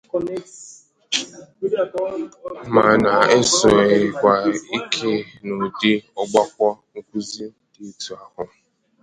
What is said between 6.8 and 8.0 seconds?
nkụzi dị